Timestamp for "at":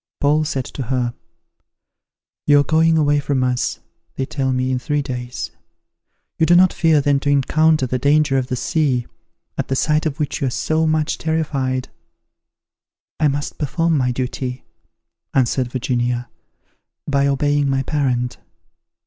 9.59-9.67